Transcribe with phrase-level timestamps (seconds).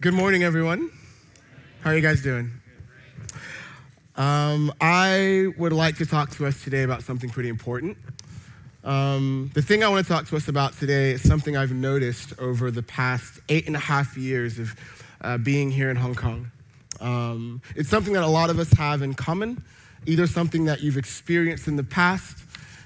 [0.00, 0.92] Good morning, everyone.
[1.80, 2.52] How are you guys doing?
[4.14, 7.98] Um, I would like to talk to us today about something pretty important.
[8.84, 12.32] Um, the thing I want to talk to us about today is something I've noticed
[12.38, 14.76] over the past eight and a half years of
[15.20, 16.52] uh, being here in Hong Kong.
[17.00, 19.64] Um, it's something that a lot of us have in common,
[20.06, 22.38] either something that you've experienced in the past,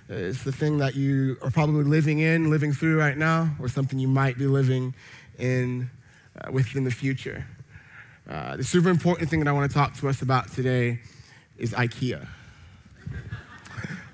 [0.08, 3.68] uh, it's the thing that you are probably living in, living through right now, or
[3.68, 4.94] something you might be living
[5.38, 5.90] in
[6.40, 7.46] uh, within the future.
[8.28, 11.00] Uh, the super important thing that I want to talk to us about today
[11.58, 12.26] is IKEA.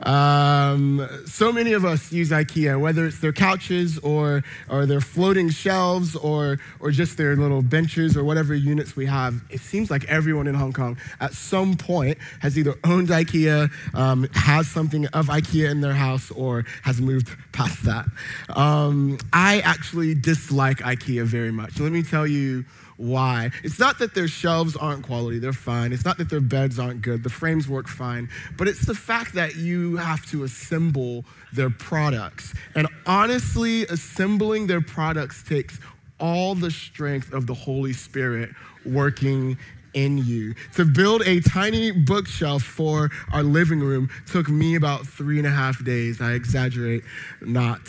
[0.02, 5.50] Um, so many of us use IKEA, whether it's their couches or, or their floating
[5.50, 9.40] shelves or, or just their little benches or whatever units we have.
[9.50, 14.28] It seems like everyone in Hong Kong at some point has either owned IKEA, um,
[14.34, 18.06] has something of IKEA in their house, or has moved past that.
[18.50, 21.80] Um, I actually dislike IKEA very much.
[21.80, 22.64] Let me tell you
[22.98, 23.50] why.
[23.64, 25.92] It's not that their shelves aren't quality, they're fine.
[25.92, 28.28] It's not that their beds aren't good, the frames work fine.
[28.58, 32.52] But it's the fact that you have to assemble their products.
[32.74, 35.80] And honestly, assembling their products takes
[36.20, 38.50] all the strength of the Holy Spirit
[38.84, 39.56] working
[39.94, 40.54] in you.
[40.74, 45.50] To build a tiny bookshelf for our living room took me about three and a
[45.50, 46.20] half days.
[46.20, 47.02] I exaggerate
[47.40, 47.80] not.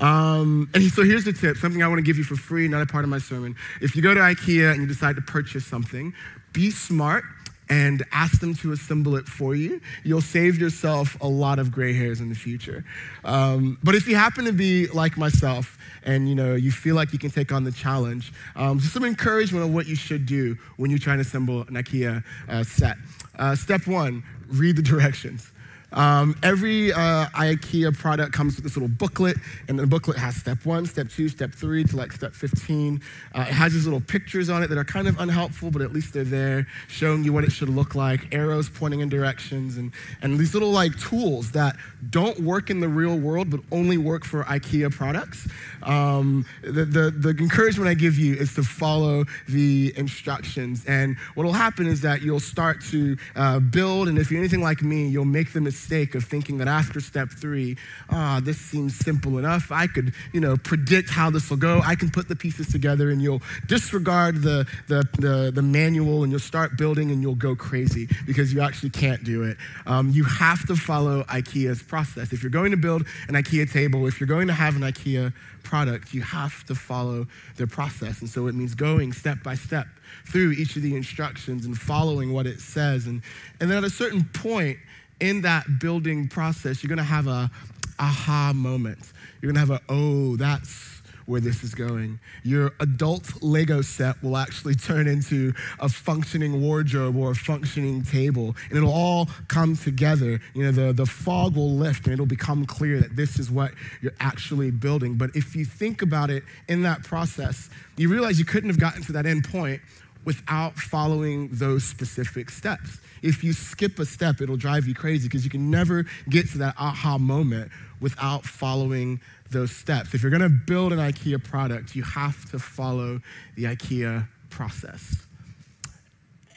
[0.00, 2.82] Um, and so here's the tip something I want to give you for free, not
[2.82, 3.54] a part of my sermon.
[3.80, 6.14] If you go to IKEA and you decide to purchase something,
[6.52, 7.24] be smart
[7.70, 9.80] and ask them to assemble it for you.
[10.02, 12.84] You'll save yourself a lot of gray hairs in the future.
[13.24, 17.12] Um, but if you happen to be like myself and you know you feel like
[17.12, 20.58] you can take on the challenge, um, just some encouragement on what you should do
[20.76, 22.96] when you're trying to assemble an IKEA uh, set.
[23.38, 25.52] Uh, step one: read the directions.
[25.92, 29.36] Um, every uh, IKEA product comes with this little booklet,
[29.68, 33.00] and the booklet has step one, step two, step three to like step 15.
[33.34, 35.92] Uh, it has these little pictures on it that are kind of unhelpful, but at
[35.92, 39.92] least they're there showing you what it should look like, arrows pointing in directions, and,
[40.22, 41.76] and these little like tools that
[42.10, 45.48] don't work in the real world, but only work for IKEA products.
[45.82, 50.84] Um, the, the, the encouragement I give you is to follow the instructions.
[50.86, 54.62] And what will happen is that you'll start to uh, build, and if you're anything
[54.62, 57.76] like me, you'll make the mistake mistake of thinking that after step three,
[58.10, 59.72] ah, oh, this seems simple enough.
[59.72, 61.80] I could, you know, predict how this will go.
[61.84, 66.30] I can put the pieces together and you'll disregard the, the, the, the manual and
[66.30, 69.56] you'll start building and you'll go crazy because you actually can't do it.
[69.86, 72.32] Um, you have to follow IKEA's process.
[72.32, 75.32] If you're going to build an IKEA table, if you're going to have an IKEA
[75.62, 77.26] product, you have to follow
[77.56, 78.20] their process.
[78.20, 79.86] And so it means going step by step
[80.26, 83.06] through each of the instructions and following what it says.
[83.06, 83.22] And,
[83.60, 84.78] and then at a certain point,
[85.20, 87.50] in that building process, you're gonna have a
[87.98, 89.12] aha moment.
[89.40, 91.00] You're gonna have a, oh, that's
[91.30, 92.18] where this is going.
[92.42, 98.56] Your adult Lego set will actually turn into a functioning wardrobe or a functioning table,
[98.68, 100.40] and it'll all come together.
[100.54, 103.72] You know, the, the fog will lift and it'll become clear that this is what
[104.02, 105.14] you're actually building.
[105.14, 109.02] But if you think about it in that process, you realize you couldn't have gotten
[109.02, 109.80] to that end point
[110.24, 112.98] without following those specific steps.
[113.22, 116.58] If you skip a step, it'll drive you crazy because you can never get to
[116.58, 117.70] that aha moment
[118.00, 119.20] without following
[119.50, 120.14] those steps.
[120.14, 123.20] If you're going to build an IKEA product, you have to follow
[123.56, 125.16] the IKEA process.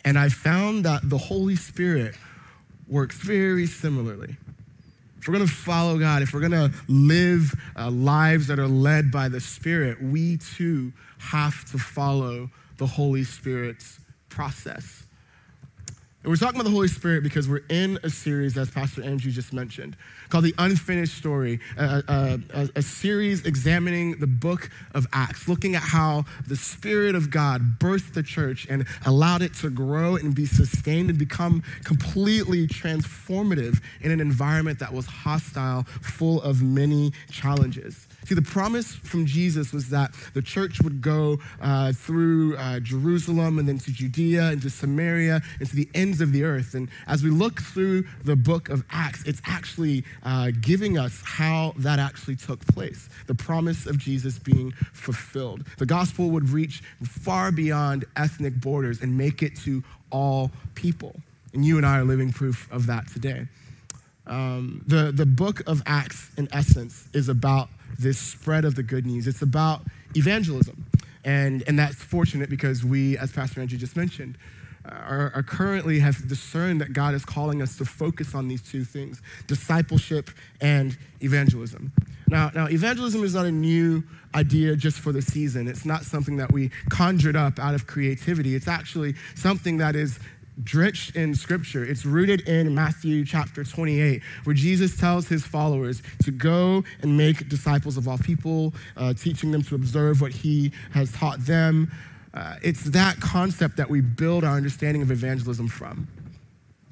[0.06, 2.16] And I found that the Holy Spirit
[2.88, 4.38] works very similarly.
[5.20, 8.68] If we're going to follow God, if we're going to live uh, lives that are
[8.68, 15.06] led by the Spirit, we too have to follow the Holy Spirit's process.
[16.24, 19.30] And we're talking about the Holy Spirit because we're in a series, as Pastor Andrew
[19.30, 19.98] just mentioned,
[20.30, 25.82] called The Unfinished Story, a, a, a, series examining the book of Acts, looking at
[25.82, 30.46] how the Spirit of God birthed the church and allowed it to grow and be
[30.46, 38.08] sustained and become completely transformative in an environment that was hostile, full of many challenges.
[38.26, 43.60] See, the promise from Jesus was that the church would go uh, through uh, Jerusalem
[43.60, 46.74] and then to Judea and to Samaria and to the ends of the earth.
[46.74, 51.74] And as we look through the book of Acts, it's actually uh, giving us how
[51.78, 55.66] that actually took place the promise of Jesus being fulfilled.
[55.78, 61.16] The gospel would reach far beyond ethnic borders and make it to all people.
[61.54, 63.48] And you and I are living proof of that today.
[64.26, 67.70] Um, the, the book of Acts, in essence, is about
[68.00, 69.28] this spread of the good news.
[69.28, 69.82] It's about
[70.16, 70.86] evangelism.
[71.26, 74.38] And, and that's fortunate because we, as Pastor Andrew just mentioned,
[74.86, 78.62] uh, are, are, currently have discerned that God is calling us to focus on these
[78.62, 80.30] two things discipleship
[80.60, 81.94] and evangelism.
[82.28, 84.04] Now, now, evangelism is not a new
[84.36, 85.68] idea just for the season.
[85.68, 88.56] It's not something that we conjured up out of creativity.
[88.56, 90.20] It's actually something that is
[90.62, 91.84] drenched in scripture.
[91.84, 97.50] It's rooted in Matthew chapter 28, where Jesus tells his followers to go and make
[97.50, 101.92] disciples of all people, uh, teaching them to observe what he has taught them.
[102.34, 106.08] Uh, it's that concept that we build our understanding of evangelism from.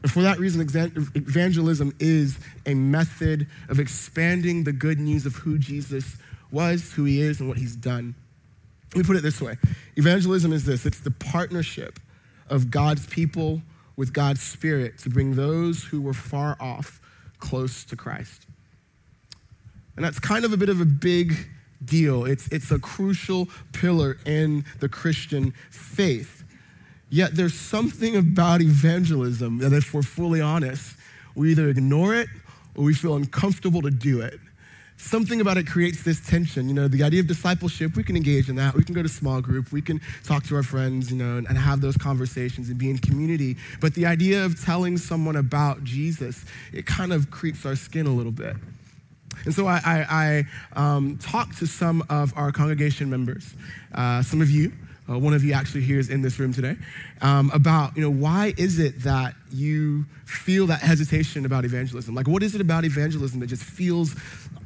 [0.03, 5.59] And for that reason, evangelism is a method of expanding the good news of who
[5.59, 6.17] Jesus
[6.51, 8.15] was, who he is, and what he's done.
[8.93, 9.57] Let me put it this way
[9.95, 11.99] evangelism is this it's the partnership
[12.51, 13.62] of God's people
[13.95, 17.00] with God's Spirit to bring those who were far off
[17.39, 18.45] close to Christ.
[19.95, 21.36] And that's kind of a bit of a big
[21.83, 22.25] deal.
[22.25, 26.44] It's, it's a crucial pillar in the Christian faith.
[27.09, 30.95] Yet there's something about evangelism that, if we're fully honest,
[31.36, 32.30] we either ignore it
[32.75, 34.39] or we feel uncomfortable to do it
[35.01, 36.68] something about it creates this tension.
[36.68, 38.75] You know, the idea of discipleship, we can engage in that.
[38.75, 39.71] We can go to small group.
[39.71, 42.89] We can talk to our friends, you know, and, and have those conversations and be
[42.89, 43.57] in community.
[43.80, 48.13] But the idea of telling someone about Jesus, it kind of creeps our skin a
[48.13, 48.56] little bit.
[49.45, 50.45] And so I, I,
[50.75, 53.56] I um, talked to some of our congregation members,
[53.95, 54.71] uh, some of you,
[55.09, 56.75] uh, one of you actually here is in this room today,
[57.21, 62.13] um, about, you know, why is it that you feel that hesitation about evangelism?
[62.13, 64.15] Like, what is it about evangelism that just feels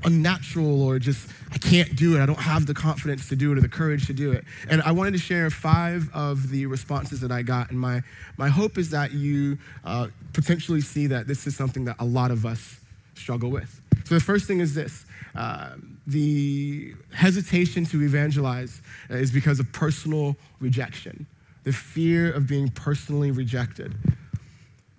[0.06, 2.22] unnatural or just, I can't do it.
[2.22, 4.46] I don't have the confidence to do it or the courage to do it.
[4.70, 7.72] And I wanted to share five of the responses that I got.
[7.72, 8.02] And my,
[8.38, 12.32] my hope is that you uh, potentially see that this is something that a lot
[12.32, 12.80] of us
[13.16, 13.82] struggle with.
[14.06, 15.06] So the first thing is this
[15.36, 15.72] uh,
[16.08, 21.26] the hesitation to evangelize is because of personal rejection,
[21.64, 23.96] the fear of being personally rejected.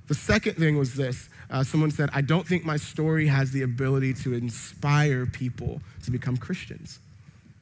[0.09, 3.63] The second thing was this uh, someone said, I don't think my story has the
[3.63, 6.99] ability to inspire people to become Christians.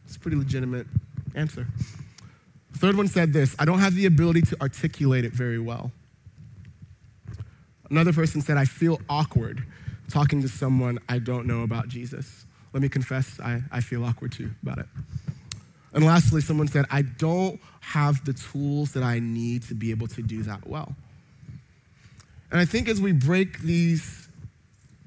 [0.06, 0.86] It's a pretty legitimate
[1.34, 1.66] answer.
[2.74, 5.92] Third one said this I don't have the ability to articulate it very well.
[7.90, 9.64] Another person said, I feel awkward
[10.08, 12.46] talking to someone I don't know about Jesus.
[12.72, 14.86] Let me confess, I, I feel awkward too about it.
[15.92, 20.08] And lastly, someone said, I don't have the tools that I need to be able
[20.08, 20.96] to do that well.
[22.54, 24.28] And I think as we break these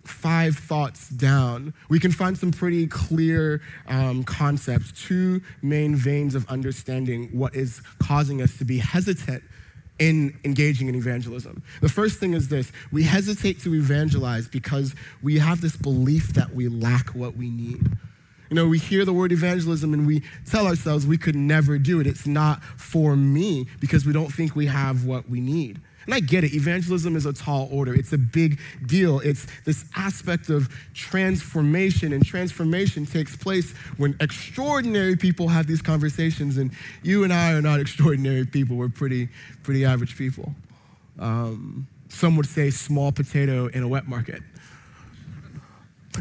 [0.03, 6.45] five thoughts down, we can find some pretty clear um, concepts, two main veins of
[6.49, 9.41] understanding what is causing us to be hesitant
[9.97, 11.63] in engaging in evangelism.
[11.79, 16.53] The first thing is this we hesitate to evangelize because we have this belief that
[16.53, 17.81] we lack what we need.
[18.49, 22.01] You know, we hear the word evangelism and we tell ourselves we could never do
[22.01, 22.07] it.
[22.07, 25.79] It's not for me because we don't think we have what we need.
[26.07, 27.93] And I get it, evangelism is a tall order.
[27.93, 29.19] It's a big deal.
[29.19, 36.57] It's this aspect of transformation, and transformation takes place when extraordinary people have these conversations.
[36.57, 36.71] And
[37.03, 39.27] you and I are not extraordinary people, we're pretty,
[39.63, 40.55] pretty average people.
[41.19, 44.41] Um, some would say small potato in a wet market.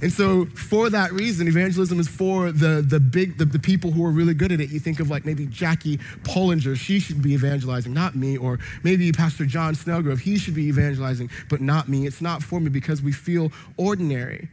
[0.03, 4.05] And so, for that reason, evangelism is for the, the big, the, the people who
[4.05, 4.71] are really good at it.
[4.71, 8.37] You think of like maybe Jackie Pullinger, she should be evangelizing, not me.
[8.37, 12.07] Or maybe Pastor John Snellgrove, he should be evangelizing, but not me.
[12.07, 14.49] It's not for me because we feel ordinary.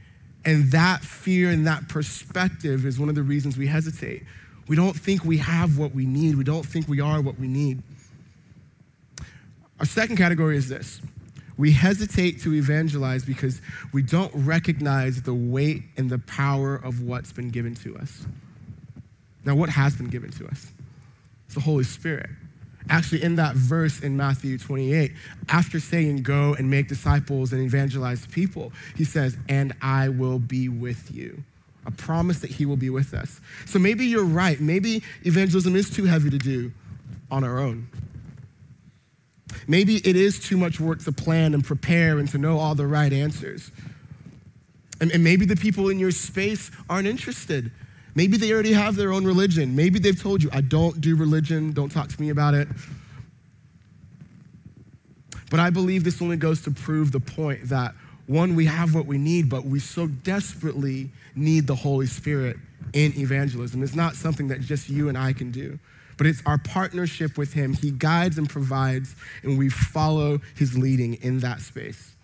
[0.46, 4.24] And that fear and that perspective is one of the reasons we hesitate.
[4.68, 7.48] We don't think we have what we need, we don't think we are what we
[7.48, 7.84] need.
[9.80, 11.02] Our second category is this
[11.58, 17.32] we hesitate to evangelize because we don't recognize the weight and the power of what's
[17.32, 18.26] been given to us.
[19.46, 20.72] Now, what has been given to us?
[21.46, 22.30] It's the Holy Spirit.
[22.90, 25.14] Actually, in that verse in Matthew 28,
[25.50, 30.70] after saying, Go and make disciples and evangelize people, he says, And I will be
[30.70, 31.44] with you.
[31.86, 33.42] A promise that he will be with us.
[33.66, 34.60] So maybe you're right.
[34.60, 36.72] Maybe evangelism is too heavy to do
[37.30, 37.88] on our own.
[39.68, 42.88] Maybe it is too much work to plan and prepare and to know all the
[42.88, 43.72] right answers.
[45.02, 47.72] And, and maybe the people in your space aren't interested.
[48.16, 49.76] Maybe they already have their own religion.
[49.76, 52.68] Maybe they've told you, I don't do religion, don't talk to me about it.
[55.50, 57.94] But I believe this only goes to prove the point that
[58.26, 62.58] one, we have what we need, but we so desperately need the Holy Spirit
[62.94, 63.84] in evangelism.
[63.84, 65.78] It's not something that just you and I can do
[66.18, 67.74] but it's our partnership with Him.
[67.74, 72.16] He guides and provides, and we follow His leading in that space.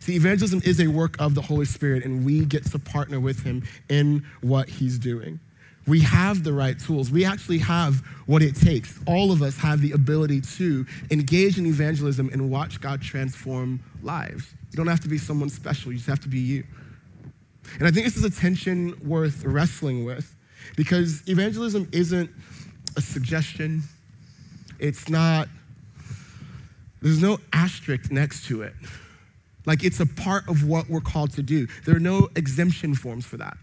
[0.00, 3.42] See, evangelism is a work of the Holy Spirit, and we get to partner with
[3.42, 5.40] Him in what He's doing.
[5.86, 7.10] We have the right tools.
[7.10, 8.98] We actually have what it takes.
[9.06, 14.52] All of us have the ability to engage in evangelism and watch God transform lives.
[14.72, 16.64] You don't have to be someone special, you just have to be you.
[17.78, 20.34] And I think this is a tension worth wrestling with
[20.76, 22.30] because evangelism isn't
[22.96, 23.82] a suggestion,
[24.78, 25.48] it's not,
[27.02, 28.74] there's no asterisk next to it.
[29.64, 31.66] Like it's a part of what we're called to do.
[31.84, 33.56] There are no exemption forms for that.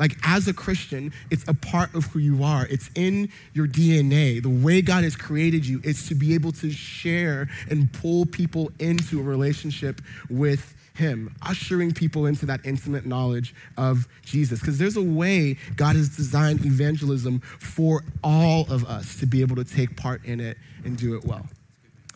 [0.00, 2.66] Like, as a Christian, it's a part of who you are.
[2.68, 4.42] It's in your DNA.
[4.42, 8.72] The way God has created you is to be able to share and pull people
[8.78, 10.00] into a relationship
[10.30, 14.60] with Him, ushering people into that intimate knowledge of Jesus.
[14.60, 19.56] Because there's a way God has designed evangelism for all of us to be able
[19.56, 21.46] to take part in it and do it well.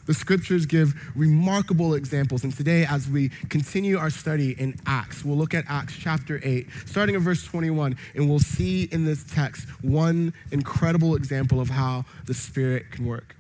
[0.06, 2.44] The scriptures give remarkable examples.
[2.44, 6.68] And today, as we continue our study in Acts, we'll look at Acts chapter 8,
[6.86, 12.04] starting at verse 21, and we'll see in this text one incredible example of how
[12.26, 13.34] the Spirit can work.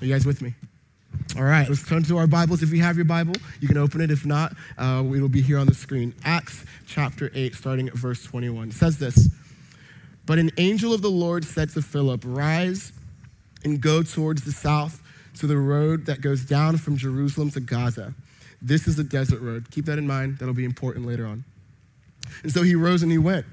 [0.00, 0.54] Are you guys with me?
[1.36, 2.62] All right, let's turn to our Bibles.
[2.62, 4.10] If you have your Bible, you can open it.
[4.10, 6.14] If not, uh, it'll be here on the screen.
[6.24, 8.68] Acts chapter 8, starting at verse 21.
[8.68, 9.28] It says this
[10.24, 12.92] But an angel of the Lord said to Philip, Rise
[13.62, 15.02] and go towards the south
[15.38, 18.14] to the road that goes down from Jerusalem to Gaza.
[18.62, 19.70] This is a desert road.
[19.70, 20.38] Keep that in mind.
[20.38, 21.44] That'll be important later on.
[22.42, 23.44] And so he rose and he went.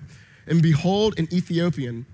[0.48, 2.06] And behold, an Ethiopian,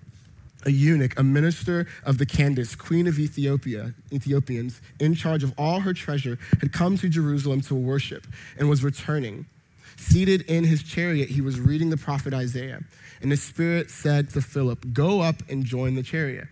[0.65, 5.79] a eunuch, a minister of the Candace, queen of Ethiopia, Ethiopians, in charge of all
[5.79, 8.27] her treasure, had come to Jerusalem to worship
[8.57, 9.45] and was returning.
[9.97, 12.81] Seated in his chariot, he was reading the prophet Isaiah.
[13.21, 16.47] And the Spirit said to Philip, Go up and join the chariot.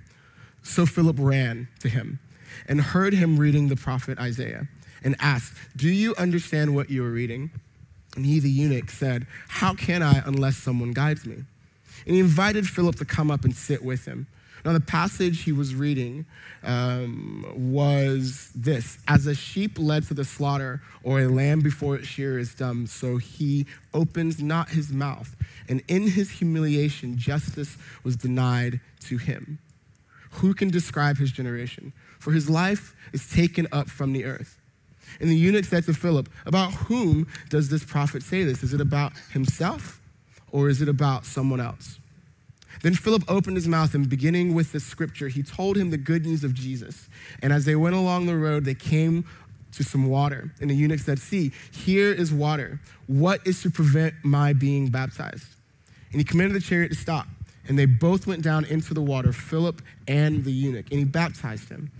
[0.62, 2.20] So Philip ran to him
[2.68, 4.68] and heard him reading the prophet Isaiah
[5.04, 7.51] and asked, Do you understand what you are reading?
[8.16, 11.44] And he, the eunuch, said, How can I unless someone guides me?
[12.06, 14.27] And he invited Philip to come up and sit with him.
[14.65, 16.25] Now, the passage he was reading
[16.63, 22.08] um, was this As a sheep led to the slaughter, or a lamb before its
[22.08, 25.36] shearer is dumb, so he opens not his mouth.
[25.68, 29.60] And in his humiliation, justice was denied to him.
[30.32, 31.94] Who can describe his generation?
[32.20, 34.58] For his life is taken up from the earth.
[35.20, 38.62] And the eunuch said to Philip, About whom does this prophet say this?
[38.62, 39.99] Is it about himself
[40.51, 42.00] or is it about someone else?
[42.82, 46.25] Then Philip opened his mouth and beginning with the scripture, he told him the good
[46.25, 47.10] news of Jesus.
[47.41, 49.25] And as they went along the road, they came
[49.74, 50.51] to some water.
[50.62, 52.79] And the eunuch said, See, here is water.
[53.08, 55.46] What is to prevent my being baptized?
[56.12, 57.27] And he commanded the chariot to stop.
[57.68, 61.70] And they both went down into the water, Philip and the eunuch, and he baptized
[61.70, 61.91] him.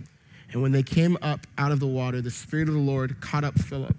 [0.52, 3.44] And when they came up out of the water, the Spirit of the Lord caught
[3.44, 3.96] up Philip,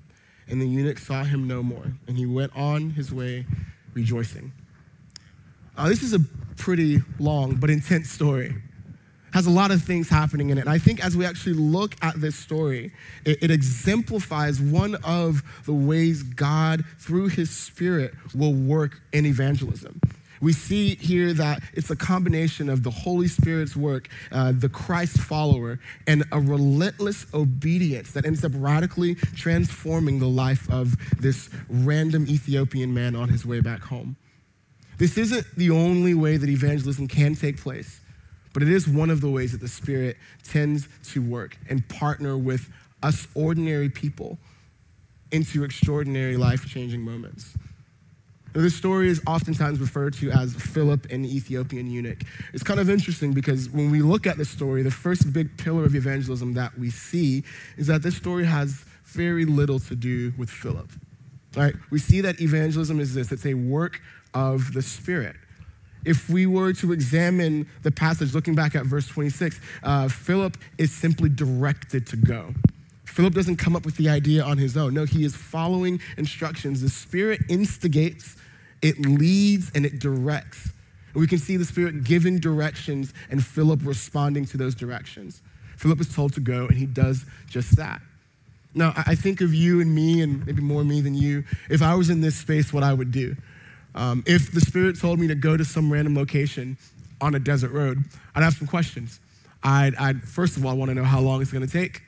[0.49, 3.45] and the eunuch saw him no more, and he went on his way
[3.93, 4.51] rejoicing.
[5.77, 6.19] Uh, this is a
[6.57, 8.55] pretty long but intense story.
[9.33, 10.61] Has a lot of things happening in it.
[10.61, 12.91] And I think as we actually look at this story,
[13.25, 20.01] it, it exemplifies one of the ways God, through his Spirit, will work in evangelism
[20.41, 25.19] we see here that it's a combination of the Holy Spirit's work, uh, the Christ
[25.19, 32.25] follower, and a relentless obedience that ends up radically transforming the life of this random
[32.27, 34.17] Ethiopian man on his way back home.
[34.97, 38.01] This isn't the only way that evangelism can take place,
[38.53, 42.37] but it is one of the ways that the Spirit tends to work and partner
[42.37, 42.69] with
[43.03, 44.37] us ordinary people
[45.31, 47.53] into extraordinary life changing moments.
[48.53, 52.23] This story is oftentimes referred to as Philip and the Ethiopian eunuch.
[52.53, 55.85] It's kind of interesting because when we look at this story, the first big pillar
[55.85, 57.43] of evangelism that we see
[57.77, 60.89] is that this story has very little to do with Philip.
[61.55, 61.75] Right?
[61.91, 64.01] We see that evangelism is this it's a work
[64.33, 65.37] of the Spirit.
[66.03, 70.91] If we were to examine the passage, looking back at verse 26, uh, Philip is
[70.91, 72.53] simply directed to go.
[73.05, 74.93] Philip doesn't come up with the idea on his own.
[74.93, 76.81] No, he is following instructions.
[76.81, 78.37] The Spirit instigates
[78.81, 80.69] it leads and it directs.
[81.13, 85.41] We can see the Spirit giving directions and Philip responding to those directions.
[85.77, 88.01] Philip is told to go, and he does just that.
[88.73, 91.95] Now, I think of you and me, and maybe more me than you, if I
[91.95, 93.35] was in this space, what I would do.
[93.95, 96.77] Um, if the Spirit told me to go to some random location
[97.19, 99.19] on a desert road, I'd have some questions.
[99.63, 102.03] I'd, I'd first of all want to know how long it's going to take.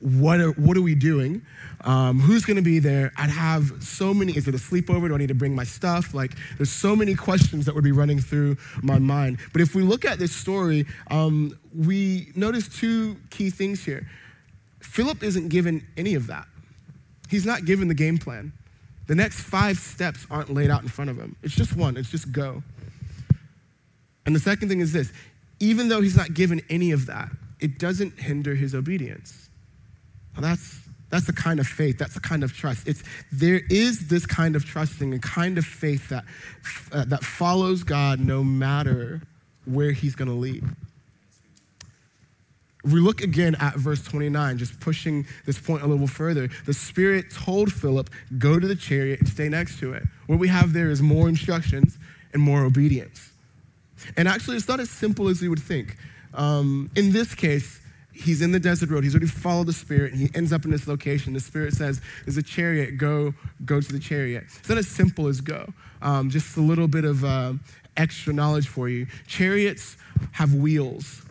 [0.00, 1.42] What are, what are we doing?
[1.82, 3.12] Um, who's going to be there?
[3.16, 4.36] I'd have so many.
[4.36, 5.08] Is it a sleepover?
[5.08, 6.14] Do I need to bring my stuff?
[6.14, 9.38] Like, there's so many questions that would be running through my mind.
[9.52, 14.08] But if we look at this story, um, we notice two key things here.
[14.80, 16.46] Philip isn't given any of that.
[17.28, 18.52] He's not given the game plan.
[19.06, 21.36] The next five steps aren't laid out in front of him.
[21.42, 21.96] It's just one.
[21.96, 22.62] It's just go.
[24.26, 25.12] And the second thing is this
[25.58, 27.28] even though he's not given any of that,
[27.60, 29.48] it doesn't hinder his obedience.
[30.38, 30.78] That's
[31.12, 32.88] that's the kind of faith, that's the kind of trust.
[32.88, 36.24] It's there is this kind of trusting, a kind of faith that
[36.90, 39.20] uh, that follows God no matter
[39.66, 40.64] where he's going to lead.
[42.82, 47.26] we look again at verse 29, just pushing this point a little further, the Spirit
[47.30, 48.08] told Philip,
[48.38, 50.04] Go to the chariot and stay next to it.
[50.26, 51.98] What we have there is more instructions
[52.32, 53.30] and more obedience.
[54.16, 55.98] And actually, it's not as simple as you would think.
[56.32, 57.81] Um, in this case,
[58.12, 59.04] he's in the desert road.
[59.04, 61.32] He's already followed the Spirit, and he ends up in this location.
[61.32, 64.44] The Spirit says, There's a chariot, go, go to the chariot.
[64.58, 65.72] It's not as simple as go.
[66.00, 67.54] Um, just a little bit of uh,
[67.96, 69.06] extra knowledge for you.
[69.26, 69.96] Chariots
[70.32, 71.22] have wheels,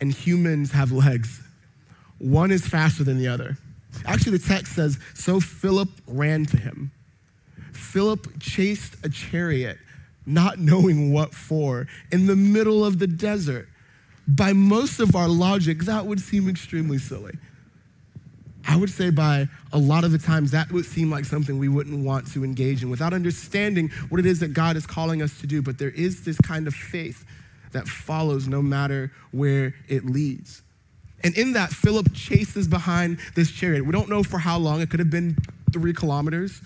[0.00, 1.42] and humans have legs.
[2.18, 3.56] One is faster than the other.
[4.04, 6.90] Actually, the text says, So Philip ran to him.
[7.72, 9.78] Philip chased a chariot,
[10.24, 13.68] not knowing what for, in the middle of the desert
[14.26, 17.36] by most of our logic, that would seem extremely silly.
[18.68, 21.68] I would say by a lot of the times that would seem like something we
[21.68, 25.38] wouldn't want to engage in without understanding what it is that God is calling us
[25.40, 25.62] to do.
[25.62, 27.24] But there is this kind of faith
[27.70, 30.62] that follows no matter where it leads.
[31.22, 33.86] And in that, Philip chases behind this chariot.
[33.86, 34.80] We don't know for how long.
[34.80, 35.36] It could have been
[35.72, 36.60] three kilometers,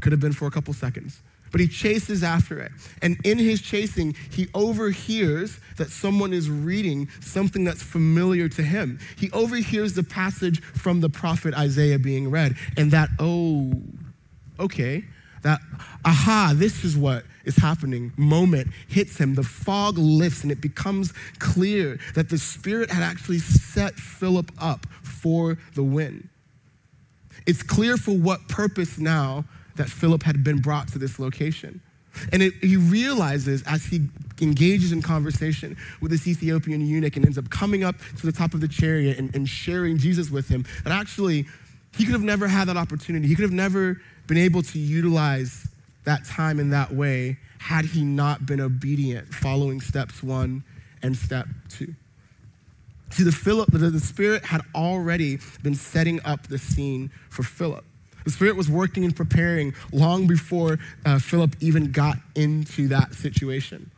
[0.00, 2.72] could have been for a couple seconds but he chases after it.
[3.02, 8.98] And in his chasing, he overhears that someone is reading something that's familiar to him.
[9.16, 13.72] He overhears the passage from the prophet Isaiah being read, and that, oh,
[14.58, 15.04] okay,
[15.42, 15.60] that,
[16.04, 19.34] aha, this is what is happening moment hits him.
[19.34, 24.86] The fog lifts, and it becomes clear that the Spirit had actually set Philip up
[25.02, 26.28] for the win.
[27.46, 29.44] It's clear for what purpose now
[29.78, 31.80] that Philip had been brought to this location.
[32.32, 34.08] And it, he realizes as he
[34.40, 38.54] engages in conversation with this Ethiopian eunuch and ends up coming up to the top
[38.54, 41.46] of the chariot and, and sharing Jesus with him, that actually
[41.96, 43.26] he could have never had that opportunity.
[43.28, 45.68] He could have never been able to utilize
[46.04, 50.64] that time in that way had he not been obedient, following steps one
[51.02, 51.94] and step two.
[53.10, 57.84] See, the, Philip, the, the Spirit had already been setting up the scene for Philip.
[58.28, 63.90] The Spirit was working and preparing long before uh, Philip even got into that situation.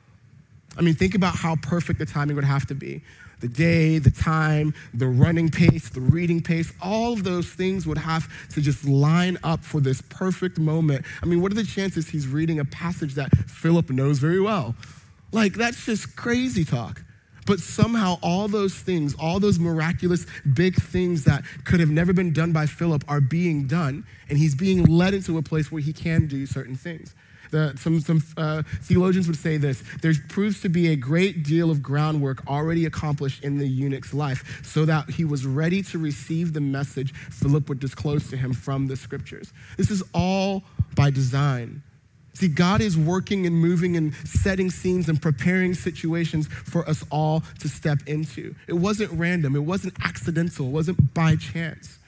[0.78, 3.02] I mean, think about how perfect the timing would have to be.
[3.40, 7.98] The day, the time, the running pace, the reading pace, all of those things would
[7.98, 11.04] have to just line up for this perfect moment.
[11.24, 14.76] I mean, what are the chances he's reading a passage that Philip knows very well?
[15.32, 17.02] Like, that's just crazy talk.
[17.46, 22.32] But somehow, all those things, all those miraculous big things that could have never been
[22.32, 25.92] done by Philip are being done, and he's being led into a place where he
[25.92, 27.14] can do certain things.
[27.50, 31.70] The, some some uh, theologians would say this there proves to be a great deal
[31.70, 36.52] of groundwork already accomplished in the eunuch's life so that he was ready to receive
[36.52, 39.52] the message Philip would disclose to him from the scriptures.
[39.76, 40.62] This is all
[40.94, 41.82] by design.
[42.40, 47.42] See, God is working and moving and setting scenes and preparing situations for us all
[47.58, 48.54] to step into.
[48.66, 51.98] It wasn't random, it wasn't accidental, it wasn't by chance.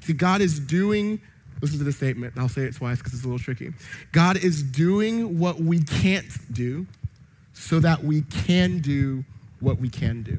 [0.00, 1.20] See, God is doing,
[1.60, 3.74] listen to the statement, I'll say it twice because it's a little tricky.
[4.12, 6.86] God is doing what we can't do
[7.52, 9.22] so that we can do
[9.60, 10.38] what we can do.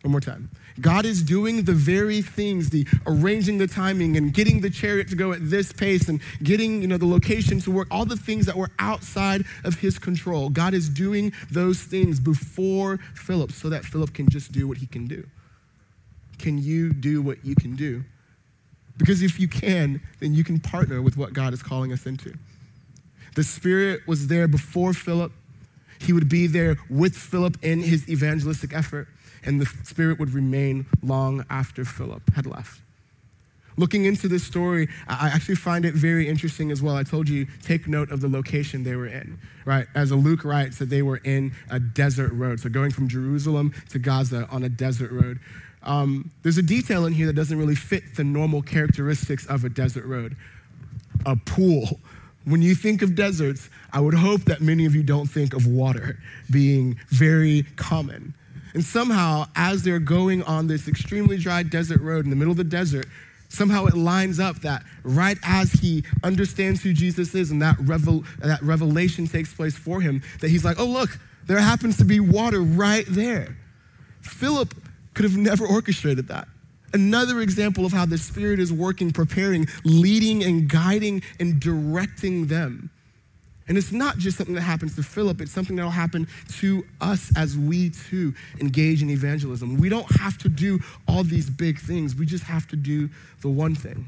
[0.00, 0.48] One more time.
[0.80, 5.16] God is doing the very things, the arranging the timing and getting the chariot to
[5.16, 8.46] go at this pace and getting, you know, the location to work, all the things
[8.46, 10.48] that were outside of his control.
[10.48, 14.86] God is doing those things before Philip so that Philip can just do what he
[14.86, 15.26] can do.
[16.38, 18.04] Can you do what you can do?
[18.96, 22.34] Because if you can, then you can partner with what God is calling us into.
[23.34, 25.32] The Spirit was there before Philip.
[26.00, 29.08] He would be there with Philip in his evangelistic effort
[29.44, 32.80] and the Spirit would remain long after Philip had left.
[33.76, 36.96] Looking into this story, I actually find it very interesting as well.
[36.96, 39.86] I told you, take note of the location they were in, right?
[39.94, 42.60] As Luke writes, that they were in a desert road.
[42.60, 45.40] So going from Jerusalem to Gaza on a desert road.
[45.82, 49.70] Um, there's a detail in here that doesn't really fit the normal characteristics of a
[49.70, 50.36] desert road
[51.26, 52.00] a pool.
[52.44, 55.66] When you think of deserts, I would hope that many of you don't think of
[55.66, 56.18] water
[56.50, 58.34] being very common.
[58.74, 62.56] And somehow, as they're going on this extremely dry desert road in the middle of
[62.56, 63.06] the desert,
[63.48, 68.24] somehow it lines up that right as he understands who Jesus is and that, revel-
[68.38, 72.20] that revelation takes place for him, that he's like, oh, look, there happens to be
[72.20, 73.56] water right there.
[74.20, 74.74] Philip
[75.14, 76.46] could have never orchestrated that.
[76.92, 82.90] Another example of how the Spirit is working, preparing, leading, and guiding and directing them.
[83.70, 86.84] And it's not just something that happens to Philip, it's something that will happen to
[87.00, 89.76] us as we too engage in evangelism.
[89.76, 93.08] We don't have to do all these big things, we just have to do
[93.42, 94.06] the one thing.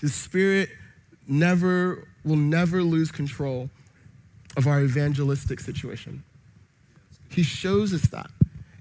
[0.00, 0.70] The Spirit
[1.28, 3.68] never will never lose control
[4.56, 6.24] of our evangelistic situation.
[7.28, 8.30] He shows us that.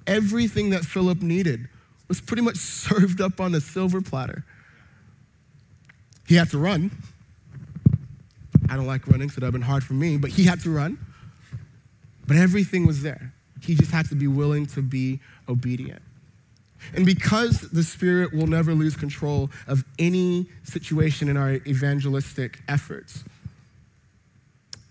[0.07, 1.67] Everything that Philip needed
[2.07, 4.45] was pretty much served up on a silver platter.
[6.25, 6.91] He had to run.
[8.71, 10.61] I don't like running, so that would have been hard for me, but he had
[10.61, 10.97] to run.
[12.25, 13.33] But everything was there.
[13.61, 16.01] He just had to be willing to be obedient.
[16.95, 23.25] And because the Spirit will never lose control of any situation in our evangelistic efforts,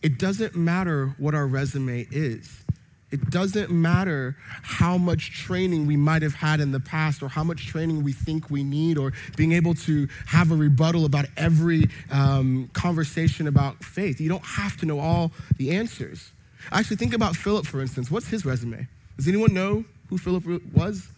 [0.02, 2.62] it doesn't matter what our resume is.
[3.10, 7.42] It doesn't matter how much training we might have had in the past or how
[7.42, 11.88] much training we think we need or being able to have a rebuttal about every
[12.12, 14.20] um, conversation about faith.
[14.20, 16.30] You don't have to know all the answers.
[16.70, 18.10] Actually, think about Philip, for instance.
[18.10, 18.86] What's his resume?
[19.16, 21.08] Does anyone know who Philip was?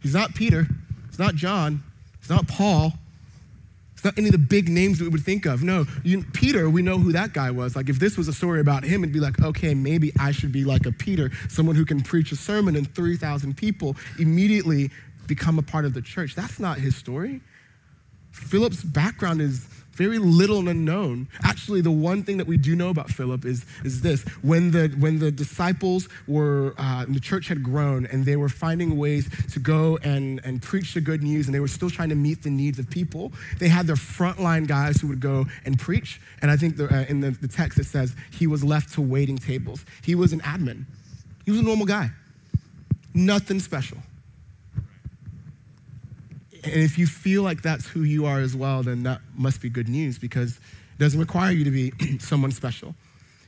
[0.00, 0.66] He's not Peter,
[1.08, 1.82] he's not John,
[2.20, 2.92] he's not Paul,
[3.98, 5.64] it's not any of the big names that we would think of.
[5.64, 7.74] No, you, Peter, we know who that guy was.
[7.74, 10.52] Like, if this was a story about him, it'd be like, okay, maybe I should
[10.52, 14.92] be like a Peter, someone who can preach a sermon and 3,000 people immediately
[15.26, 16.36] become a part of the church.
[16.36, 17.40] That's not his story.
[18.30, 19.66] Philip's background is
[19.98, 21.28] very little and unknown.
[21.42, 24.22] Actually, the one thing that we do know about Philip is, is this.
[24.42, 28.96] When the, when the disciples were, uh, the church had grown and they were finding
[28.96, 32.14] ways to go and, and preach the good news and they were still trying to
[32.14, 36.20] meet the needs of people, they had their frontline guys who would go and preach.
[36.42, 39.02] And I think the, uh, in the, the text it says he was left to
[39.02, 39.84] waiting tables.
[40.04, 40.84] He was an admin,
[41.44, 42.10] he was a normal guy,
[43.14, 43.98] nothing special.
[46.64, 49.68] And if you feel like that's who you are as well, then that must be
[49.68, 52.94] good news because it doesn't require you to be someone special.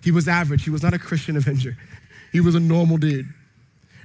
[0.02, 1.76] He was average, he was not a Christian Avenger,
[2.32, 3.26] he was a normal dude.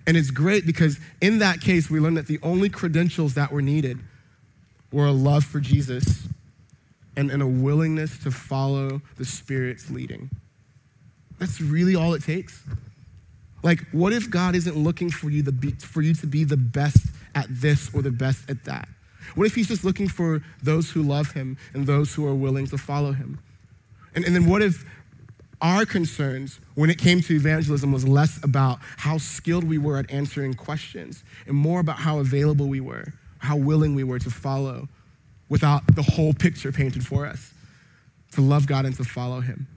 [0.08, 3.62] And it's great because in that case, we learned that the only credentials that were
[3.62, 4.00] needed
[4.92, 6.28] were a love for Jesus
[7.18, 10.30] and, and a willingness to follow the Spirit's leading.
[11.40, 12.62] That's really all it takes.
[13.64, 17.08] Like, what if God isn't looking for you, the, for you to be the best
[17.34, 18.88] at this or the best at that?
[19.34, 22.68] What if he's just looking for those who love him and those who are willing
[22.68, 23.40] to follow him?
[24.14, 24.86] And, and then what if
[25.62, 30.12] our concerns when it came to evangelism was less about how skilled we were at
[30.12, 33.06] answering questions and more about how available we were,
[33.40, 34.88] how willing we were to follow
[35.50, 37.54] without the whole picture painted for us,
[38.32, 39.68] to love God and to follow him?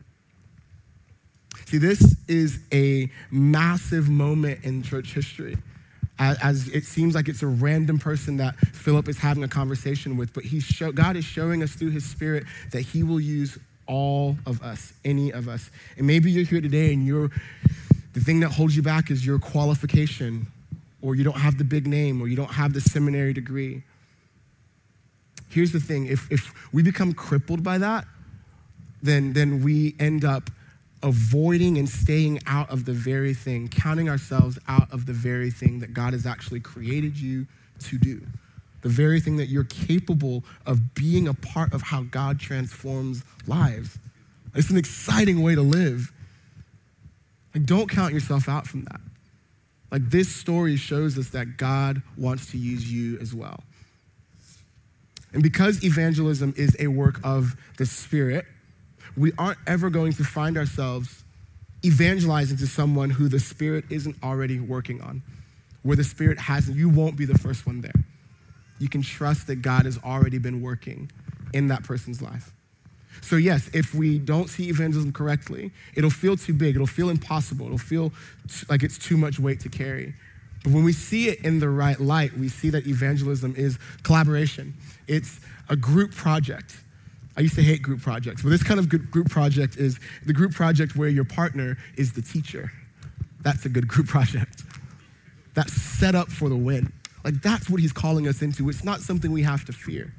[1.67, 5.59] See, this is a massive moment in church history
[6.19, 10.33] as, it seems like it's a random person that Philip is having a conversation with,
[10.33, 14.37] but he's show, God is showing us through his spirit that he will use all
[14.47, 15.71] of us, any of us.
[15.97, 17.31] And maybe you're here today and you're,
[18.15, 20.47] the thing that holds you back is your qualification,
[21.03, 23.85] or you don't have the big name, or you don't have the seminary degree.
[25.49, 28.07] Here's the thing if, if we become crippled by that,
[29.03, 30.51] then, then we end up
[31.03, 35.79] avoiding and staying out of the very thing, counting ourselves out of the very thing
[35.81, 37.47] that God has actually created you
[37.81, 38.21] to do,
[38.83, 43.99] the very thing that you're capable of being a part of how God transforms lives.
[44.55, 46.13] It's an exciting way to live.
[47.55, 49.01] Like, don't count yourself out from that.
[49.91, 53.63] Like, this story shows us that God wants to use you as well.
[55.33, 58.47] And because evangelism is a work of the Spirit,
[59.19, 61.25] we aren't ever going to find ourselves
[61.85, 65.23] evangelizing to someone who the Spirit isn't already working on,
[65.83, 66.77] where the Spirit hasn't.
[66.77, 67.93] You won't be the first one there.
[68.79, 71.11] You can trust that God has already been working
[71.53, 72.53] in that person's life.
[73.21, 77.67] So, yes, if we don't see evangelism correctly, it'll feel too big, it'll feel impossible,
[77.67, 78.11] it'll feel
[78.49, 80.15] t- like it's too much weight to carry.
[80.63, 84.75] But when we see it in the right light, we see that evangelism is collaboration,
[85.09, 86.77] it's a group project.
[87.39, 90.53] I used to hate group projects, but this kind of group project is the group
[90.53, 92.73] project where your partner is the teacher.
[93.43, 94.65] That's a good group project.
[95.55, 96.93] That's set up for the win.
[97.23, 98.69] Like, that's what he's calling us into.
[98.69, 100.13] It's not something we have to fear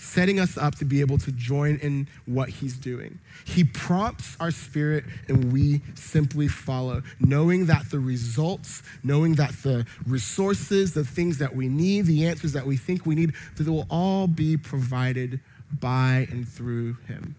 [0.00, 3.18] setting us up to be able to join in what he's doing.
[3.44, 9.86] He prompts our spirit and we simply follow, knowing that the results, knowing that the
[10.06, 13.70] resources, the things that we need, the answers that we think we need, that they
[13.70, 15.40] will all be provided
[15.78, 17.36] by and through him.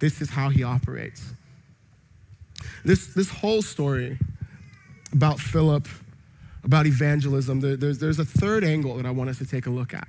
[0.00, 1.32] This is how he operates.
[2.84, 4.18] This, this whole story
[5.12, 5.88] about Philip,
[6.64, 9.70] about evangelism, there, there's, there's a third angle that I want us to take a
[9.70, 10.08] look at.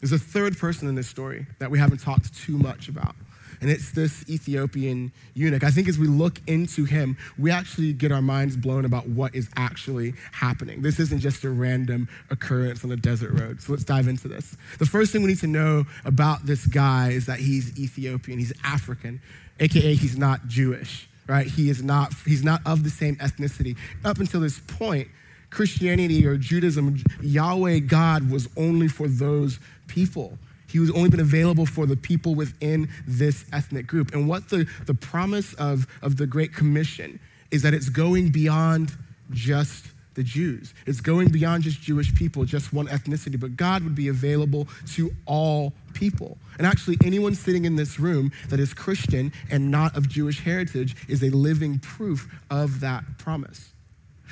[0.00, 3.14] There's a third person in this story that we haven't talked too much about.
[3.60, 5.64] And it's this Ethiopian eunuch.
[5.64, 9.34] I think as we look into him, we actually get our minds blown about what
[9.34, 10.82] is actually happening.
[10.82, 13.60] This isn't just a random occurrence on a desert road.
[13.60, 14.56] So let's dive into this.
[14.78, 18.52] The first thing we need to know about this guy is that he's Ethiopian, he's
[18.64, 19.20] African,
[19.60, 21.46] aka he's not Jewish, right?
[21.46, 23.76] He is not, he's not of the same ethnicity.
[24.04, 25.08] Up until this point,
[25.50, 30.38] Christianity or Judaism, Yahweh God was only for those people.
[30.68, 34.12] He was only been available for the people within this ethnic group.
[34.12, 38.92] And what the, the promise of, of the Great Commission is that it's going beyond
[39.30, 40.74] just the Jews.
[40.86, 45.10] It's going beyond just Jewish people, just one ethnicity, but God would be available to
[45.26, 46.38] all people.
[46.58, 50.96] And actually, anyone sitting in this room that is Christian and not of Jewish heritage
[51.06, 53.72] is a living proof of that promise.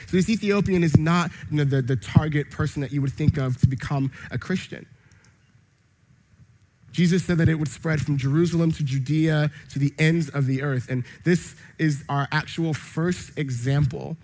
[0.06, 3.36] So this Ethiopian is not you know, the, the target person that you would think
[3.36, 4.86] of to become a Christian.
[6.94, 10.62] Jesus said that it would spread from Jerusalem to Judea to the ends of the
[10.62, 10.88] earth.
[10.88, 14.16] And this is our actual first example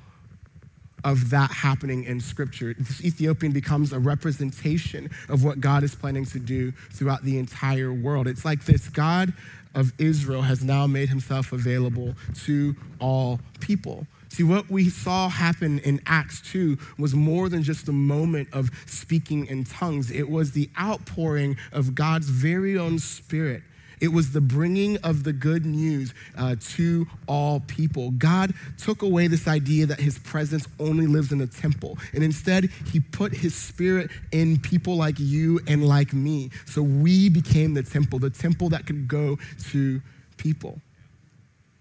[1.02, 2.74] of that happening in Scripture.
[2.78, 7.92] This Ethiopian becomes a representation of what God is planning to do throughout the entire
[7.92, 8.28] world.
[8.28, 9.32] It's like this God
[9.74, 14.06] of Israel has now made himself available to all people.
[14.30, 18.70] See, what we saw happen in Acts 2 was more than just a moment of
[18.86, 23.62] speaking in tongues, it was the outpouring of God's very own spirit.
[24.00, 28.12] It was the bringing of the good news uh, to all people.
[28.12, 31.98] God took away this idea that his presence only lives in a temple.
[32.14, 36.50] And instead, he put his spirit in people like you and like me.
[36.66, 39.38] So we became the temple, the temple that could go
[39.70, 40.00] to
[40.38, 40.80] people.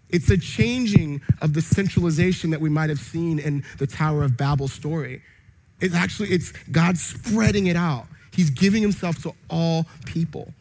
[0.10, 4.38] It's a changing of the centralization that we might have seen in the Tower of
[4.38, 5.22] Babel story.
[5.80, 8.08] It's actually it's God spreading it out.
[8.32, 10.54] He's giving himself to all people.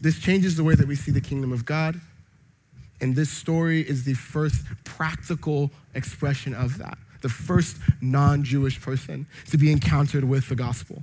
[0.00, 2.00] This changes the way that we see the kingdom of God.
[3.00, 9.26] And this story is the first practical expression of that, the first non Jewish person
[9.50, 11.02] to be encountered with the gospel.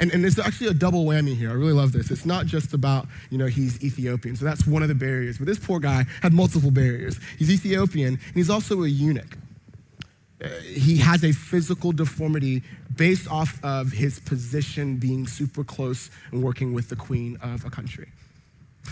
[0.00, 1.50] And, and there's actually a double whammy here.
[1.50, 2.10] I really love this.
[2.10, 4.36] It's not just about, you know, he's Ethiopian.
[4.36, 5.38] So that's one of the barriers.
[5.38, 7.18] But this poor guy had multiple barriers.
[7.38, 9.36] He's Ethiopian, and he's also a eunuch.
[10.42, 12.62] Uh, he has a physical deformity
[12.94, 17.70] based off of his position being super close and working with the queen of a
[17.70, 18.08] country.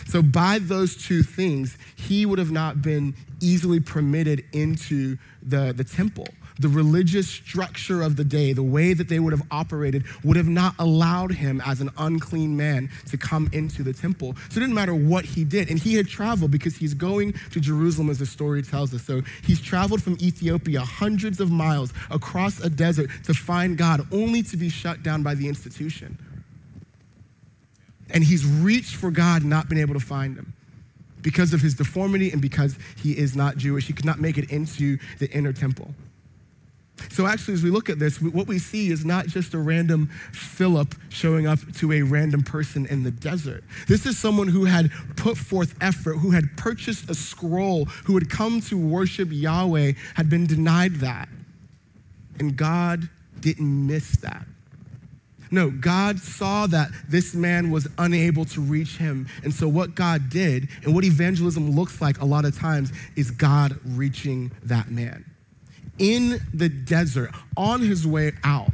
[0.07, 5.85] So, by those two things, he would have not been easily permitted into the, the
[5.85, 6.27] temple
[6.59, 10.49] the religious structure of the day, the way that they would have operated, would have
[10.49, 14.35] not allowed him as an unclean man to come into the temple.
[14.51, 15.71] So it didn't matter what he did.
[15.71, 19.03] And he had traveled because he's going to Jerusalem, as the story tells us.
[19.03, 24.42] So he's traveled from Ethiopia hundreds of miles across a desert to find God, only
[24.45, 26.19] to be shut down by the institution.
[28.11, 30.53] And he's reached for God, not been able to find him
[31.23, 33.88] because of his deformity and because he is not Jewish.
[33.88, 35.92] He could not make it into the inner temple.
[37.11, 40.09] So, actually, as we look at this, what we see is not just a random
[40.33, 43.65] Philip showing up to a random person in the desert.
[43.87, 48.31] This is someone who had put forth effort, who had purchased a scroll, who had
[48.31, 51.29] come to worship Yahweh, had been denied that.
[52.39, 53.09] And God
[53.41, 54.47] didn't miss that.
[55.51, 59.29] No, God saw that this man was unable to reach him.
[59.45, 63.31] And so, what God did, and what evangelism looks like a lot of times, is
[63.31, 65.26] God reaching that man
[65.99, 68.71] in the desert, on his way out,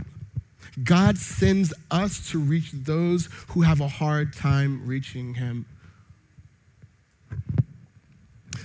[0.83, 5.67] God sends us to reach those who have a hard time reaching him.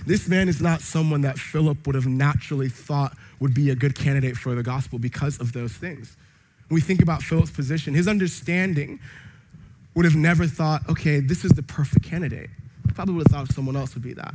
[0.06, 3.94] This man is not someone that Philip would have naturally thought would be a good
[3.94, 6.16] candidate for the gospel because of those things.
[6.68, 9.00] When we think about Philip's position, his understanding
[9.94, 12.48] would have never thought, okay, this is the perfect candidate.
[12.94, 14.34] Probably would have thought someone else would be that.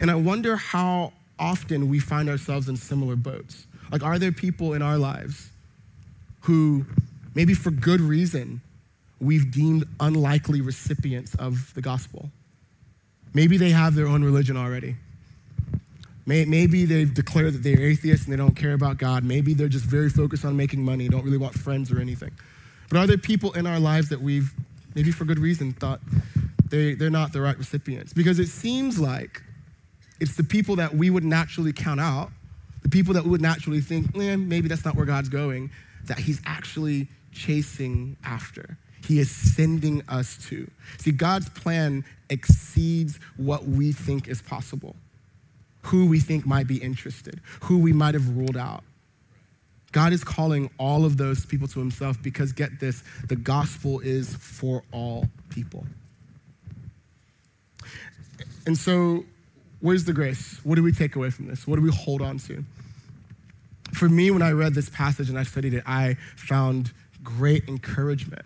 [0.00, 3.66] And I wonder how often we find ourselves in similar boats.
[3.90, 5.50] Like, are there people in our lives
[6.42, 6.84] who,
[7.34, 8.60] maybe for good reason,
[9.20, 12.30] we've deemed unlikely recipients of the gospel?
[13.34, 14.96] Maybe they have their own religion already.
[16.26, 19.24] Maybe they've declared that they're atheists and they don't care about God.
[19.24, 22.30] Maybe they're just very focused on making money, don't really want friends or anything.
[22.88, 24.52] But are there people in our lives that we've,
[24.94, 26.00] maybe for good reason, thought
[26.68, 28.12] they, they're not the right recipients?
[28.12, 29.42] Because it seems like
[30.20, 32.30] it's the people that we would naturally count out,
[32.82, 35.70] the people that we would naturally think, eh, maybe that's not where God's going,
[36.04, 38.76] that He's actually chasing after.
[39.06, 40.70] He is sending us to.
[40.98, 44.94] See, God's plan exceeds what we think is possible,
[45.82, 48.84] who we think might be interested, who we might have ruled out.
[49.92, 54.36] God is calling all of those people to himself because, get this, the gospel is
[54.36, 55.84] for all people.
[58.66, 59.24] And so,
[59.80, 60.60] where's the grace?
[60.62, 61.66] What do we take away from this?
[61.66, 62.64] What do we hold on to?
[63.92, 68.44] For me, when I read this passage and I studied it, I found great encouragement.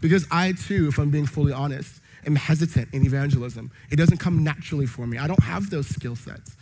[0.00, 3.70] Because I too, if I'm being fully honest, am hesitant in evangelism.
[3.90, 5.18] It doesn't come naturally for me.
[5.18, 6.56] I don't have those skill sets,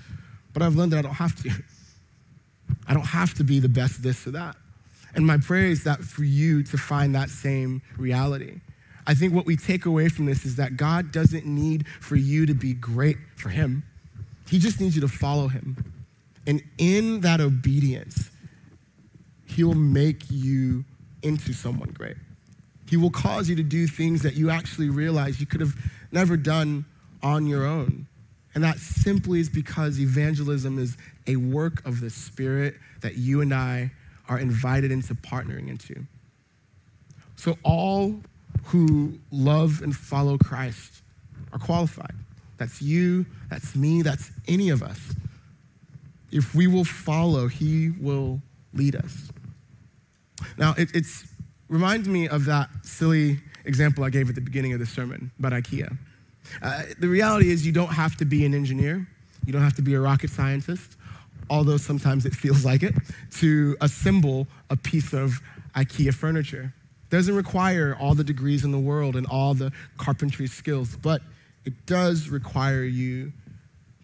[0.52, 1.50] but I've learned that I don't have to.
[2.86, 4.56] I don't have to be the best this or that.
[5.14, 8.60] And my prayer is that for you to find that same reality.
[9.06, 12.46] I think what we take away from this is that God doesn't need for you
[12.46, 13.82] to be great for Him,
[14.50, 15.76] He just needs you to follow Him.
[16.44, 18.30] And in that obedience,
[19.46, 20.84] He will make you
[21.22, 22.16] into someone great.
[22.88, 25.76] He will cause you to do things that you actually realize you could have
[26.10, 26.84] never done
[27.22, 28.08] on your own.
[28.52, 30.96] And that simply is because evangelism is
[31.28, 33.92] a work of the Spirit that you and I
[34.28, 36.06] are invited into partnering into.
[37.36, 38.20] So, all
[38.64, 41.02] who love and follow Christ
[41.52, 42.14] are qualified.
[42.60, 45.14] That's you, that's me, that's any of us.
[46.30, 48.42] If we will follow, He will
[48.74, 49.30] lead us.
[50.58, 51.24] Now, it it's,
[51.70, 55.52] reminds me of that silly example I gave at the beginning of the sermon about
[55.52, 55.96] IKEA.
[56.60, 59.08] Uh, the reality is, you don't have to be an engineer,
[59.46, 60.98] you don't have to be a rocket scientist,
[61.48, 62.94] although sometimes it feels like it,
[63.38, 65.40] to assemble a piece of
[65.74, 66.74] IKEA furniture.
[67.04, 71.22] It doesn't require all the degrees in the world and all the carpentry skills, but
[71.64, 73.32] it does require you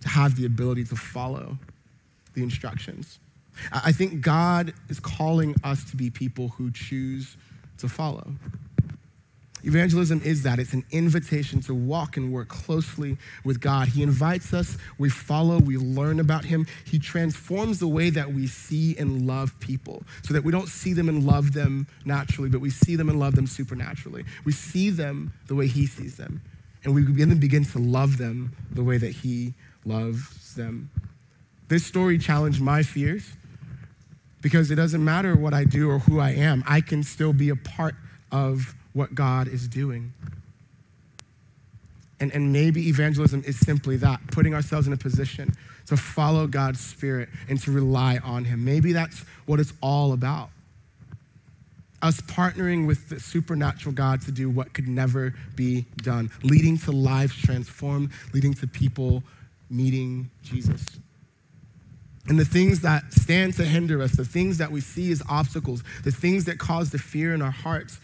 [0.00, 1.58] to have the ability to follow
[2.34, 3.18] the instructions.
[3.72, 7.36] I think God is calling us to be people who choose
[7.78, 8.32] to follow.
[9.64, 13.88] Evangelism is that it's an invitation to walk and work closely with God.
[13.88, 16.66] He invites us, we follow, we learn about Him.
[16.84, 20.92] He transforms the way that we see and love people so that we don't see
[20.92, 24.24] them and love them naturally, but we see them and love them supernaturally.
[24.44, 26.42] We see them the way He sees them,
[26.86, 30.88] and we begin to begin to love them the way that He loves them.
[31.66, 33.28] This story challenged my fears
[34.40, 37.48] because it doesn't matter what I do or who I am, I can still be
[37.48, 37.96] a part
[38.30, 40.12] of what God is doing.
[42.20, 46.78] And, and maybe evangelism is simply that putting ourselves in a position to follow God's
[46.78, 48.64] Spirit and to rely on Him.
[48.64, 50.50] Maybe that's what it's all about.
[52.06, 56.92] Us partnering with the supernatural God to do what could never be done, leading to
[56.92, 59.24] lives transformed, leading to people
[59.68, 60.84] meeting Jesus.
[62.28, 65.82] And the things that stand to hinder us, the things that we see as obstacles,
[66.04, 67.98] the things that cause the fear in our hearts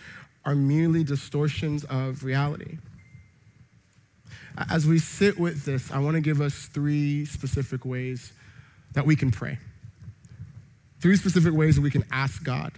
[0.45, 2.79] are merely distortions of reality.
[4.69, 8.33] As we sit with this, I want to give us three specific ways
[8.95, 9.59] that we can pray.
[11.01, 12.73] Three specific ways that we can ask God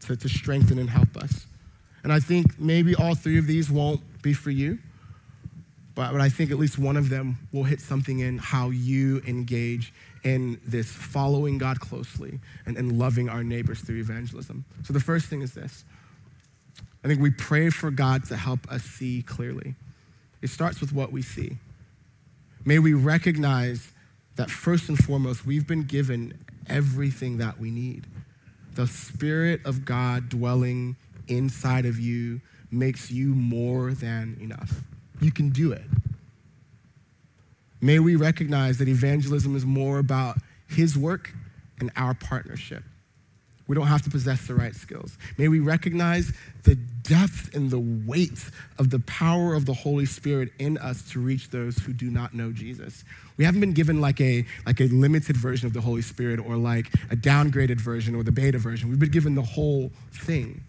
[0.00, 1.46] to, to strengthen and help us.
[2.02, 4.78] And I think maybe all three of these won't be for you,
[5.94, 9.20] but, but I think at least one of them will hit something in how you
[9.26, 9.92] engage
[10.24, 14.64] in this following God closely and, and loving our neighbors through evangelism.
[14.84, 15.84] So the first thing is this
[17.04, 19.74] I think we pray for God to help us see clearly.
[20.42, 21.56] It starts with what we see.
[22.64, 23.92] May we recognize
[24.36, 28.06] that first and foremost, we've been given everything that we need.
[28.78, 30.94] The Spirit of God dwelling
[31.26, 34.84] inside of you makes you more than enough.
[35.20, 35.82] You can do it.
[37.80, 40.36] May we recognize that evangelism is more about
[40.68, 41.34] His work
[41.80, 42.84] and our partnership.
[43.66, 45.18] We don't have to possess the right skills.
[45.38, 50.52] May we recognize the depth and the weight of the power of the Holy Spirit
[50.60, 53.02] in us to reach those who do not know Jesus.
[53.38, 56.56] We haven't been given like a, like a limited version of the Holy Spirit or
[56.56, 58.90] like a downgraded version or the beta version.
[58.90, 60.60] We've been given the whole thing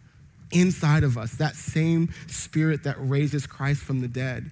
[0.51, 4.51] inside of us, that same spirit that raises Christ from the dead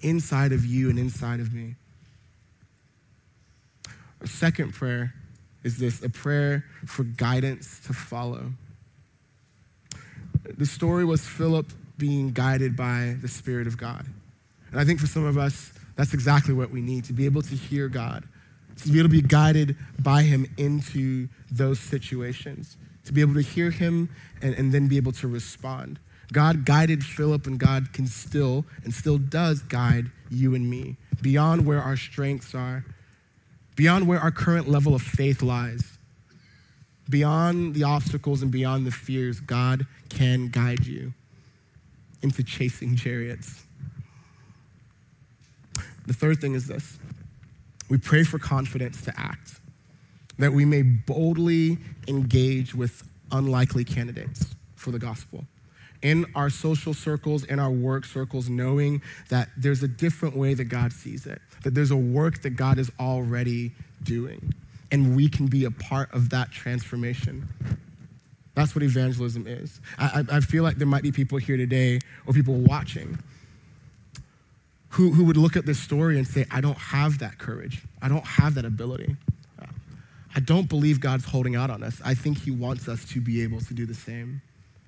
[0.00, 1.74] inside of you and inside of me.
[4.22, 5.14] Our second prayer
[5.62, 8.52] is this a prayer for guidance to follow.
[10.44, 11.66] The story was Philip
[11.98, 14.06] being guided by the Spirit of God.
[14.70, 17.42] And I think for some of us, that's exactly what we need to be able
[17.42, 18.24] to hear God,
[18.76, 23.42] to be able to be guided by Him into those situations, to be able to
[23.42, 24.08] hear Him
[24.42, 25.98] and, and then be able to respond.
[26.32, 31.64] God guided Philip, and God can still and still does guide you and me beyond
[31.66, 32.84] where our strengths are,
[33.76, 35.98] beyond where our current level of faith lies,
[37.08, 41.12] beyond the obstacles and beyond the fears, God can guide you
[42.22, 43.63] into chasing chariots.
[46.06, 46.98] The third thing is this
[47.88, 49.60] we pray for confidence to act.
[50.38, 51.78] that we may boldly
[52.08, 55.44] engage with unlikely candidates for the gospel.
[56.02, 59.00] In our social circles, in our work circles, knowing
[59.30, 62.78] that there's a different way that God sees it, that there's a work that God
[62.78, 64.52] is already doing,
[64.92, 67.48] and we can be a part of that transformation.
[68.54, 69.80] That's what evangelism is.
[69.98, 73.18] I, I feel like there might be people here today or people watching
[74.94, 77.82] who, who would look at this story and say, I don't have that courage.
[78.00, 79.16] I don't have that ability.
[80.36, 82.00] I don't believe God's holding out on us.
[82.04, 84.42] I think He wants us to be able to do the same.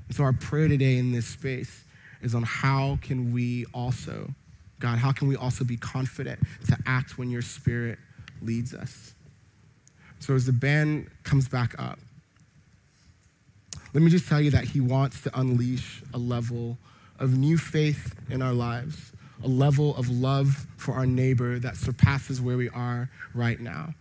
[0.09, 1.85] And so our prayer today in this space
[2.23, 4.31] is on how can we also,
[4.81, 7.99] God, how can we also be confident to act when your spirit
[8.43, 9.15] leads us?
[10.19, 11.99] So as the band comes back up,
[13.93, 16.79] let me just tell you that he wants to unleash a level
[17.19, 19.13] of new faith in our lives,
[19.45, 23.95] a level of love for our neighbor that surpasses where we are right now.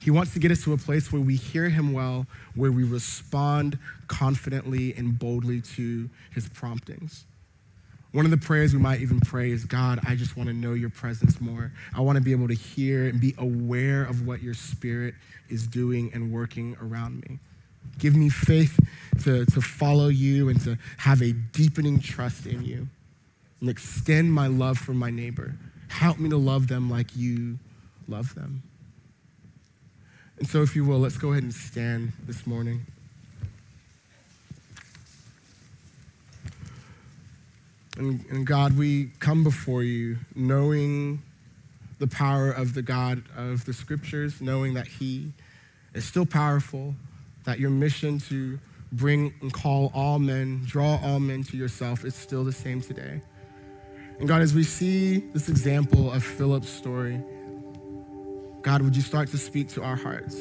[0.00, 2.26] He wants to get us to a place where we hear him well,
[2.56, 3.78] where we respond
[4.08, 7.24] confidently and boldly to his promptings.
[8.10, 10.74] One of the prayers we might even pray is God, I just want to know
[10.74, 11.72] your presence more.
[11.94, 15.14] I want to be able to hear and be aware of what your spirit
[15.48, 17.38] is doing and working around me.
[17.98, 18.78] Give me faith
[19.22, 22.88] to, to follow you and to have a deepening trust in you
[23.62, 25.54] and extend my love for my neighbor.
[25.88, 27.58] Help me to love them like you
[28.08, 28.60] love them.
[30.38, 32.84] And so, if you will, let's go ahead and stand this morning.
[37.96, 41.22] And, and, God, we come before you knowing
[42.00, 45.32] the power of the God of the scriptures, knowing that He
[45.94, 46.96] is still powerful,
[47.44, 48.58] that your mission to
[48.90, 53.22] bring and call all men, draw all men to yourself is still the same today.
[54.22, 57.20] And God, as we see this example of Philip's story,
[58.62, 60.36] God, would you start to speak to our hearts?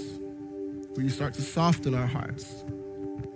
[0.95, 2.63] Will you start to soften our hearts?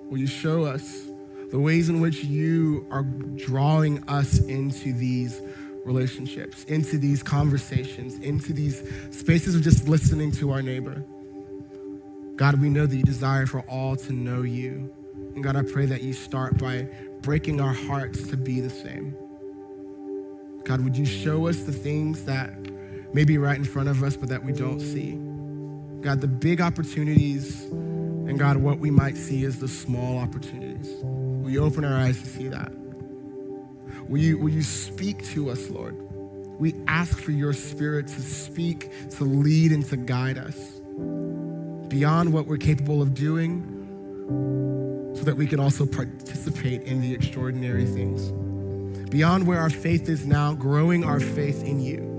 [0.08, 1.08] Will you show us
[1.50, 3.02] the ways in which you are
[3.38, 5.42] drawing us into these
[5.84, 11.04] relationships, into these conversations, into these spaces of just listening to our neighbor?
[12.36, 14.94] God, we know that you desire for all to know you.
[15.34, 16.88] And God, I pray that you start by
[17.22, 19.18] breaking our hearts to be the same.
[20.66, 22.52] God, would you show us the things that
[23.14, 25.14] may be right in front of us, but that we don't see.
[26.02, 30.90] God, the big opportunities, and God, what we might see is the small opportunities.
[31.02, 32.72] Will you open our eyes to see that?
[34.10, 35.96] Will you, will you speak to us, Lord?
[36.60, 40.58] We ask for your spirit to speak, to lead, and to guide us
[41.90, 43.72] beyond what we're capable of doing
[45.16, 48.34] so that we can also participate in the extraordinary things.
[49.16, 52.16] Beyond where our faith is now, growing our faith in you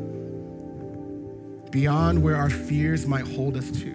[1.70, 3.90] beyond where our fears might hold us to.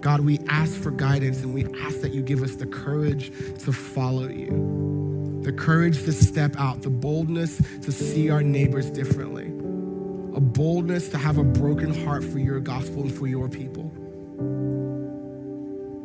[0.00, 3.28] God, we ask for guidance and we ask that you give us the courage
[3.58, 9.48] to follow you, the courage to step out, the boldness to see our neighbors differently,
[10.34, 13.85] a boldness to have a broken heart for your gospel and for your people.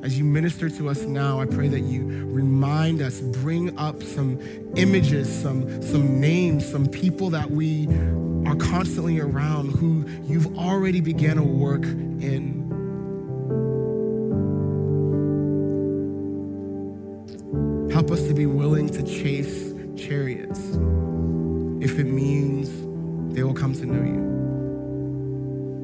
[0.04, 4.40] As you minister to us now, I pray that you remind us, bring up some
[4.76, 7.88] images, some, some names, some people that we
[8.48, 12.70] are constantly around who you've already began a work in.
[17.92, 20.60] Help us to be willing to chase chariots
[21.80, 22.70] if it means
[23.36, 24.32] they will come to know you.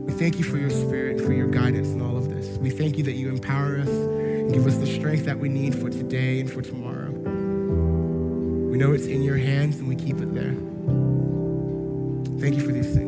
[0.06, 2.37] We thank you for your spirit for your guidance in all of this.
[2.60, 5.76] We thank you that you empower us and give us the strength that we need
[5.76, 7.12] for today and for tomorrow.
[7.12, 10.56] We know it's in your hands and we keep it there.
[12.40, 13.07] Thank you for these things.